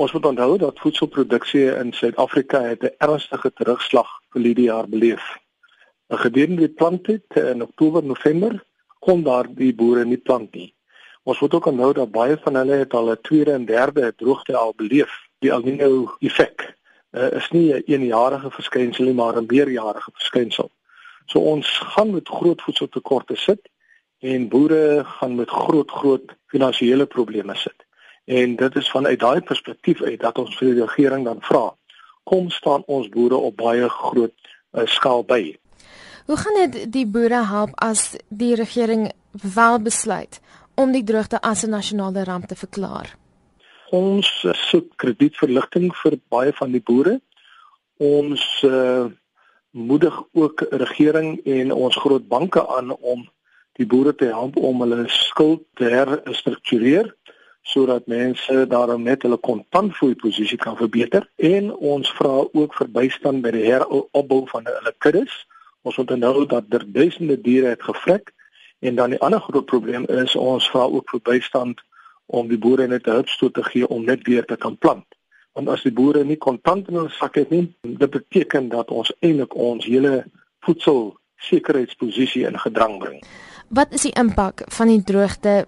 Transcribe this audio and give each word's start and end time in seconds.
Ons 0.00 0.12
moet 0.12 0.26
onthou 0.26 0.54
dat 0.58 0.78
voedselproduksie 0.80 1.66
in 1.76 1.90
Suid-Afrika 1.92 2.58
'n 2.72 2.92
ernstige 3.06 3.50
terugslag 3.52 4.08
vir 4.32 4.42
hierdie 4.42 4.68
jaar 4.72 4.88
beleef. 4.88 5.24
Gedurende 6.08 6.62
die 6.66 6.76
planttyd 6.80 7.36
in 7.36 7.62
Oktober, 7.62 8.04
November 8.04 8.64
kon 8.98 9.22
daar 9.22 9.46
die 9.54 9.74
boere 9.74 10.04
nie 10.04 10.16
plant 10.16 10.54
nie. 10.54 10.74
Ons 11.22 11.40
moet 11.40 11.54
ook 11.54 11.66
onthou 11.66 11.92
dat 11.92 12.10
baie 12.10 12.38
van 12.44 12.54
hulle 12.54 12.78
het 12.80 12.94
al 12.94 13.10
'n 13.10 13.20
tweede 13.20 13.52
en 13.52 13.64
derde 13.64 14.12
droogte 14.16 14.56
al 14.56 14.72
beleef. 14.76 15.12
Die 15.38 15.50
El 15.50 15.62
Niño 15.62 16.16
effek 16.20 16.74
uh, 17.12 17.30
is 17.32 17.50
nie 17.50 17.74
'n 17.74 17.82
eenjarige 17.86 18.50
verskynsel 18.50 19.04
nie, 19.04 19.14
maar 19.14 19.36
'n 19.36 19.46
meerjarige 19.46 20.10
verskynsel. 20.12 20.70
So 21.26 21.38
ons 21.38 21.68
gaan 21.78 22.10
met 22.10 22.28
groot 22.28 22.62
voedseltekorte 22.62 23.36
sit 23.36 23.68
en 24.18 24.48
boere 24.48 25.04
gaan 25.04 25.34
met 25.34 25.50
groot 25.50 25.90
groot 25.90 26.24
finansiële 26.46 27.06
probleme 27.06 27.56
sit. 27.56 27.84
En 28.24 28.56
dit 28.56 28.76
is 28.76 28.90
vanuit 28.90 29.20
daai 29.20 29.40
perspektief 29.40 30.02
uit 30.02 30.20
dat 30.20 30.38
ons 30.38 30.56
vir 30.58 30.74
die 30.74 30.84
regering 30.84 31.24
dan 31.24 31.40
vra, 31.40 31.70
kom 32.24 32.50
staan 32.50 32.82
ons 32.86 33.08
boere 33.08 33.36
op 33.36 33.56
baie 33.56 33.88
groot 33.88 34.34
uh, 34.72 34.86
skaal 34.86 35.24
by. 35.24 35.56
Hoe 36.26 36.36
gaan 36.36 36.58
dit 36.70 36.92
die 36.92 37.06
boere 37.06 37.44
help 37.46 37.72
as 37.74 38.16
die 38.28 38.54
regering 38.54 39.10
wel 39.54 39.80
besluit 39.82 40.40
om 40.74 40.92
die 40.92 41.04
droogte 41.04 41.40
as 41.40 41.64
'n 41.64 41.70
nasionale 41.70 42.24
ramp 42.24 42.46
te 42.46 42.56
verklaar? 42.56 43.16
Ons 43.90 44.46
soek 44.52 44.96
kredietverligting 44.96 45.90
vir 46.02 46.18
baie 46.28 46.52
van 46.52 46.70
die 46.70 46.82
boere. 46.82 47.20
Ons 47.98 48.62
uh, 48.62 49.10
moedig 49.70 50.22
ook 50.32 50.62
regering 50.70 51.40
en 51.44 51.72
ons 51.72 51.96
groot 51.96 52.28
banke 52.28 52.62
aan 52.76 52.94
om 52.96 53.28
die 53.72 53.86
boere 53.86 54.14
te 54.14 54.24
help 54.24 54.56
om 54.56 54.80
hulle 54.80 55.04
skuld 55.08 55.62
te 55.74 55.84
herstruktureer 55.84 57.14
sodat 57.70 58.06
mense 58.06 58.66
daarom 58.66 59.02
net 59.06 59.22
hulle 59.22 59.36
kontantfooi 59.36 60.14
posisie 60.18 60.58
kan 60.58 60.76
verbeter 60.76 61.28
en 61.36 61.70
ons 61.74 62.10
vra 62.18 62.32
ook 62.52 62.74
vir 62.78 62.90
bystand 62.96 63.44
by 63.44 63.52
die 63.54 63.66
heropbou 63.68 64.42
van 64.50 64.66
hulle 64.66 64.94
kuddes. 64.98 65.34
Ons 65.86 65.98
onthou 66.02 66.46
dat 66.46 66.66
daar 66.72 66.84
duisende 66.86 67.38
diere 67.40 67.74
het 67.74 67.82
gevrek 67.82 68.32
en 68.80 68.94
dan 68.98 69.14
die 69.14 69.20
ander 69.20 69.40
groot 69.40 69.66
probleem 69.66 70.04
is 70.22 70.36
ons 70.36 70.66
vra 70.72 70.88
ook 70.88 71.08
vir 71.14 71.22
bystand 71.30 71.80
om 72.26 72.48
die 72.48 72.58
boere 72.58 72.86
net 72.86 73.06
'n 73.06 73.16
hulpstoot 73.18 73.54
te 73.54 73.62
gee 73.62 73.88
om 73.88 74.04
net 74.04 74.26
weer 74.26 74.44
te 74.44 74.56
kan 74.56 74.78
plant. 74.78 75.06
Want 75.52 75.68
as 75.68 75.82
die 75.82 75.92
boere 75.92 76.24
nie 76.24 76.36
kontant 76.36 76.88
in 76.88 76.94
hulle 76.94 77.10
sak 77.10 77.34
het 77.34 77.50
nie, 77.50 77.74
dit 77.82 78.10
beteken 78.10 78.68
dat 78.68 78.90
ons 78.90 79.12
eintlik 79.20 79.54
ons 79.54 79.84
hele 79.84 80.24
voedsel 80.60 81.18
sekuriteitsposisie 81.36 82.46
in 82.46 82.58
gedrang 82.58 82.98
bring. 82.98 83.22
Wat 83.68 83.92
is 83.92 84.02
die 84.02 84.14
impak 84.18 84.62
van 84.66 84.86
die 84.86 85.02
droogte 85.02 85.64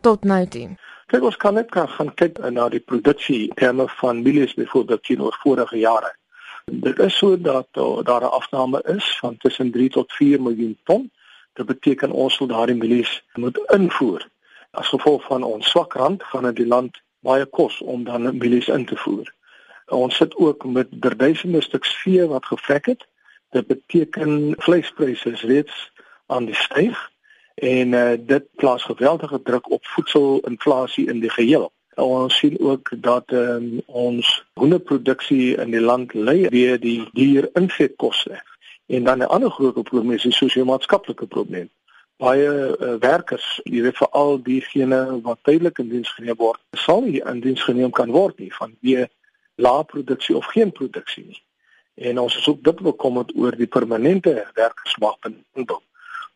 tot 0.00 0.24
nou 0.24 0.46
toe? 0.46 0.68
Kyk 1.14 1.28
ons 1.28 1.36
kan 1.38 1.54
net 1.54 1.68
gaan 1.70 2.08
kyk 2.18 2.40
na 2.50 2.64
die 2.72 2.80
produksie 2.82 3.44
terme 3.54 3.84
van 4.00 4.22
mielies 4.26 4.56
byvoorbeeld 4.58 5.02
teenoor 5.06 5.36
vorige 5.44 5.76
jare. 5.78 6.08
Dit 6.86 6.98
is 6.98 7.18
so 7.18 7.36
dat 7.38 7.68
daar 8.08 8.24
'n 8.26 8.34
afname 8.38 8.80
is 8.96 9.18
van 9.20 9.36
tussen 9.36 9.70
3 9.70 9.90
tot 9.90 10.12
4 10.12 10.42
miljoen 10.42 10.76
ton. 10.84 11.10
Dit 11.52 11.66
beteken 11.66 12.10
ons 12.10 12.34
sal 12.34 12.46
daardie 12.46 12.74
mielies 12.74 13.22
moet 13.34 13.62
invoer. 13.78 14.28
As 14.70 14.88
gevolg 14.88 15.22
van 15.22 15.42
ons 15.42 15.70
swak 15.70 15.92
rand 15.92 16.22
gaan 16.22 16.42
dit 16.42 16.56
die 16.56 16.66
land 16.66 17.02
baie 17.20 17.46
kos 17.46 17.78
om 17.80 18.04
dan 18.04 18.36
mielies 18.38 18.68
in 18.68 18.84
te 18.84 18.96
voer. 18.96 19.34
Ons 19.86 20.16
sit 20.16 20.34
ook 20.36 20.64
met 20.64 20.88
duisende 20.90 21.60
stuks 21.60 21.94
vee 22.02 22.26
wat 22.26 22.46
gevrek 22.46 22.86
het. 22.86 23.06
Dit 23.50 23.66
beteken 23.66 24.54
vleispryse 24.58 25.30
is 25.30 25.42
reeds 25.42 25.92
aan 26.26 26.44
die 26.44 26.58
styg 26.58 27.10
en 27.54 27.92
uh, 27.92 28.12
dit 28.18 28.44
plaas 28.54 28.82
geweldige 28.82 29.42
druk 29.42 29.70
op 29.70 29.86
voedselinflasie 29.86 31.06
in 31.06 31.20
die 31.20 31.30
geheel. 31.30 31.72
Ons 31.94 32.38
sien 32.38 32.56
ook 32.60 32.90
dat 32.96 33.30
um, 33.32 33.80
ons 33.86 34.44
hoenderproduksie 34.54 35.56
in 35.56 35.70
die 35.70 35.80
land 35.80 36.14
ly 36.14 36.48
weer 36.48 36.80
die 36.80 37.08
dier 37.12 37.48
insetkoste. 37.52 38.42
En 38.86 39.04
dan 39.04 39.18
'n 39.18 39.30
ander 39.30 39.50
groot 39.50 39.82
probleem 39.82 40.12
is 40.12 40.22
die 40.22 40.32
sosio-maatskaplike 40.32 41.26
probleem. 41.26 41.70
Baie 42.16 42.76
uh, 42.78 42.94
werkers, 42.98 43.60
jy 43.62 43.82
weet 43.82 43.96
veral 43.96 44.42
diegene 44.42 45.20
wat 45.22 45.38
tydelik 45.42 45.78
in 45.78 45.88
diens 45.88 46.10
geneem 46.14 46.36
word, 46.36 46.60
sal 46.70 47.00
nie 47.00 47.22
in 47.22 47.40
diens 47.40 47.62
geneem 47.62 47.90
kan 47.90 48.10
word 48.10 48.38
nie 48.38 48.54
van 48.54 48.76
wie 48.80 49.06
lae 49.54 49.84
produksie 49.84 50.36
of 50.36 50.46
geen 50.46 50.72
produksie 50.72 51.24
nie. 51.24 51.42
En 51.94 52.18
ons 52.18 52.36
is 52.36 52.48
ook 52.48 52.62
dit 52.64 52.80
bekommerd 52.80 53.32
oor 53.36 53.56
die 53.56 53.66
permanente 53.66 54.50
werkersmag 54.54 55.16
in 55.22 55.44
Indop. 55.52 55.82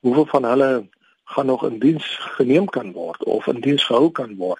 Hoeveel 0.00 0.26
van 0.26 0.44
hulle 0.44 0.88
gaan 1.28 1.46
nog 1.46 1.64
in 1.68 1.78
diens 1.78 2.16
geneem 2.20 2.64
kan 2.72 2.92
word 2.92 3.24
of 3.24 3.46
in 3.46 3.60
diens 3.60 3.84
gehou 3.84 4.10
kan 4.10 4.36
word 4.36 4.56